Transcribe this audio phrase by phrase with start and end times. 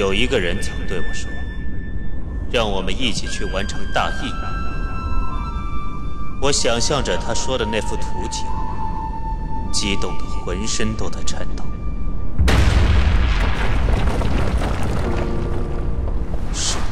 [0.00, 1.30] 有一个人曾对我说
[2.50, 4.32] ：“让我们一起去完成大义。”
[6.40, 8.46] 我想象着他说的那幅图景，
[9.70, 11.62] 激动的浑身都在颤抖。
[16.54, 16.82] 是的，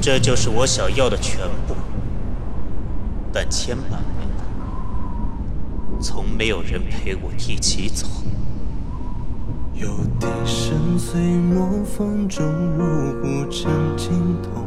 [0.00, 1.38] 这就是我想要的全
[1.68, 1.76] 部。
[3.32, 4.00] 但千百年
[4.36, 8.04] 来，从没有人陪我一起走。
[9.78, 12.46] 有笛声随墨风中
[12.78, 14.10] 入不成尽
[14.42, 14.64] 头，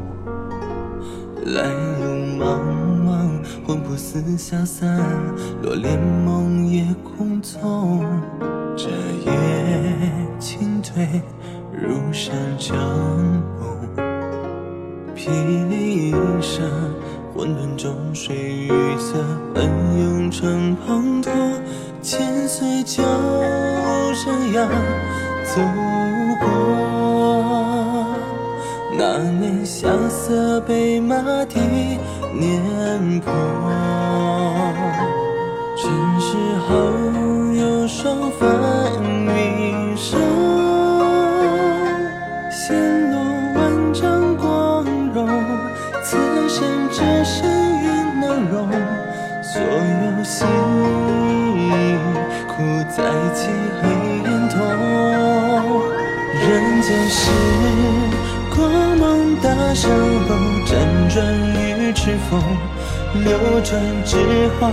[1.45, 1.63] 来
[1.97, 2.05] 路
[2.37, 2.59] 茫
[3.03, 5.03] 茫，魂魄似消散，
[5.63, 8.05] 落帘梦夜空踪。
[8.77, 8.87] 这
[9.25, 9.33] 夜
[10.37, 11.23] 清退，
[11.73, 12.77] 如山成
[13.59, 13.79] 梦，
[15.15, 15.27] 霹
[15.69, 16.69] 雳一声，
[17.35, 18.69] 混沌中水与
[18.99, 19.15] 色，
[19.55, 19.65] 奔
[19.99, 21.31] 涌成滂沱，
[21.99, 23.03] 千岁江
[24.13, 24.67] 山崖
[25.43, 25.61] 走
[26.39, 26.47] 过。
[28.97, 31.15] 那年萧瑟被马
[31.45, 31.59] 蹄
[32.37, 33.31] 碾破，
[35.77, 36.35] 尘世
[36.67, 36.75] 后
[37.55, 38.39] 有双帆
[39.03, 40.19] 云生，
[56.89, 57.29] 人间事，
[58.55, 59.91] 光芒大圣
[60.27, 60.73] 后，辗
[61.13, 61.23] 转
[61.53, 62.41] 于赤峰，
[63.23, 64.17] 流转之
[64.59, 64.67] 后，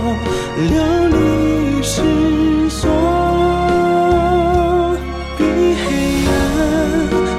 [0.57, 0.71] 流
[1.09, 2.01] 离失
[2.71, 2.89] 所。
[5.37, 5.85] 比黑
[6.25, 6.31] 暗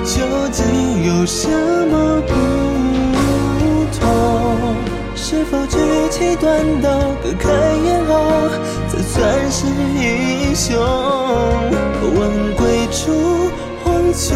[0.05, 0.15] 究
[0.53, 0.62] 竟
[1.06, 1.49] 有什
[1.89, 2.33] 么不
[3.99, 4.06] 同？
[5.17, 5.77] 是否举
[6.09, 6.89] 起短刀，
[7.21, 7.51] 割开
[7.84, 8.49] 咽喉，
[8.87, 10.79] 才算是英雄？
[12.15, 13.50] 问归处，
[13.84, 14.34] 荒丘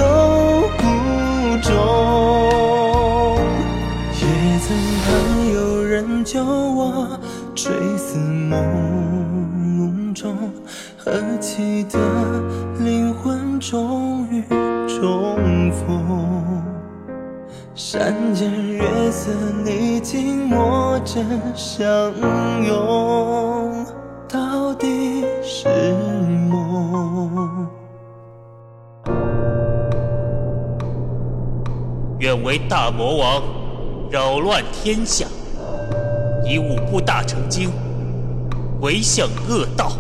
[6.43, 7.21] 有我，
[7.55, 10.37] 垂死梦中，
[10.99, 11.99] 何其的
[12.81, 14.43] 灵魂终于
[14.89, 16.65] 重逢。
[17.75, 18.83] 山间月
[19.13, 19.31] 色，
[19.65, 21.23] 你紧握着
[21.55, 21.87] 相
[22.65, 23.87] 拥，
[24.29, 25.69] 到底是
[26.51, 27.69] 梦。
[32.19, 33.43] 愿为大魔王，
[34.11, 35.27] 扰乱天下，
[36.45, 37.71] 以五部大成经，
[38.81, 39.93] 唯向恶道。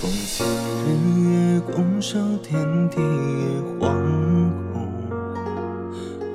[0.00, 0.86] 风起日
[1.54, 2.60] 月拱手，天
[2.90, 3.04] 地也
[3.78, 3.92] 惶
[4.72, 4.88] 恐。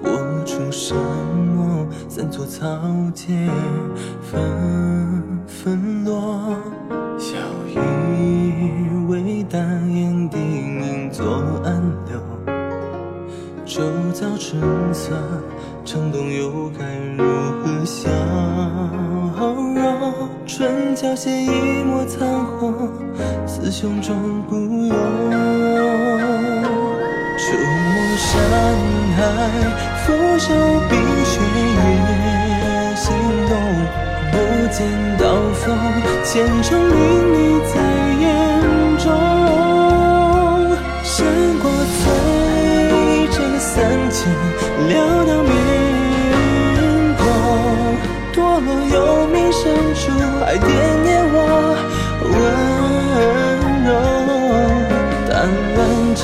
[0.03, 1.87] 我出什么？
[2.07, 2.63] 三座草
[3.13, 3.49] 芥
[4.21, 4.31] 纷
[5.45, 6.57] 纷落。
[14.19, 14.59] 早春
[14.95, 15.11] 色，
[15.85, 16.83] 城东又该
[17.15, 17.23] 如
[17.61, 18.09] 何消
[19.37, 20.27] 融？
[20.47, 22.89] 唇角写一抹残红，
[23.45, 24.55] 思胸中孤
[24.87, 24.89] 勇。
[27.37, 28.33] 触摸山
[29.17, 29.21] 海，
[30.03, 30.05] 俯
[30.39, 30.49] 首
[30.89, 31.39] 冰雪
[31.77, 33.13] 越心
[33.47, 33.51] 动。
[34.31, 34.35] 不
[34.73, 34.77] 见
[35.19, 35.77] 刀锋，
[36.23, 36.33] 虔
[36.63, 36.97] 诚淋
[37.35, 37.37] 漓
[48.59, 50.67] 落幽冥深处，还惦
[51.03, 51.35] 念我
[52.23, 52.31] 温
[53.85, 53.89] 柔。
[55.29, 55.33] 淡
[55.75, 55.77] 然
[56.15, 56.21] 着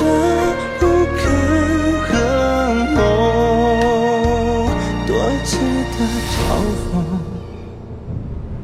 [0.80, 0.82] 不
[1.16, 1.22] 肯
[2.02, 2.10] 和
[2.94, 2.96] 梦，
[5.06, 5.10] 多
[5.44, 5.52] 值
[5.92, 5.96] 得
[6.30, 6.34] 嘲
[6.90, 6.92] 讽。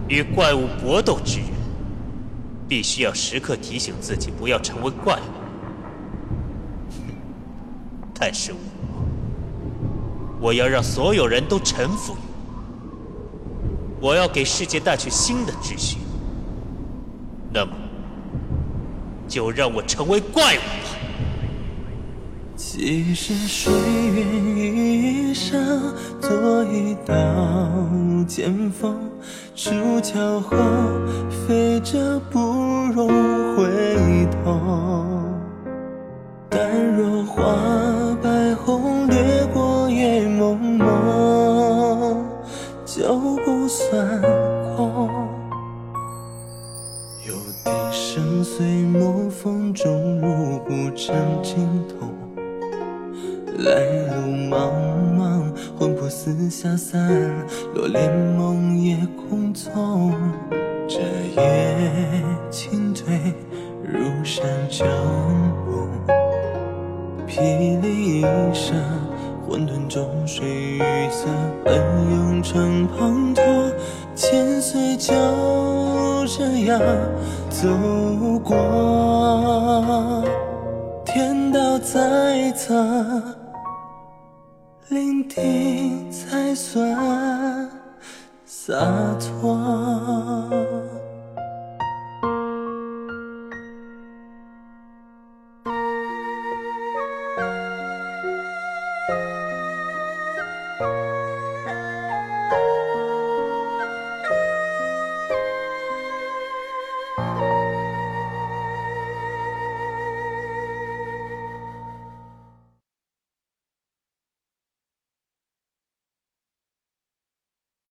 [0.09, 1.49] 与怪物搏斗之人，
[2.69, 5.21] 必须要时刻提醒自己不要成为怪物。
[8.13, 8.59] 但是我，
[10.41, 12.30] 我要让所有人都臣服于
[14.01, 15.99] 我，要给世界带去新的秩序。
[17.53, 17.73] 那么，
[19.29, 20.97] 就让我成为怪物吧。
[22.57, 27.15] 几时水源一生，做一道
[28.27, 28.97] 剑锋，
[29.55, 30.57] 出鞘后
[31.47, 32.39] 飞着不
[32.95, 33.09] 容
[43.91, 44.23] 不算
[44.77, 45.09] 空。
[47.27, 47.35] 有
[47.65, 51.57] 笛声随墨风中入骨成尽
[51.89, 52.07] 头。
[53.59, 53.83] 来
[54.15, 54.71] 路茫
[55.19, 57.11] 茫，魂魄似消散，
[57.75, 60.13] 落帘梦夜空匆。
[60.87, 61.01] 这
[61.37, 63.35] 夜清退，
[63.83, 64.87] 如山成
[65.67, 65.89] 梦，
[67.27, 68.23] 霹雳一
[68.55, 68.77] 声，
[69.47, 71.27] 混沌中水与色
[71.65, 71.75] 奔
[72.11, 73.30] 涌成滂，
[74.21, 75.15] 千岁就
[76.27, 76.79] 这样
[77.49, 77.67] 走
[78.45, 80.23] 过，
[81.07, 82.75] 天道在侧，
[84.91, 87.67] 聆听才算
[88.45, 88.75] 洒
[89.19, 89.57] 脱。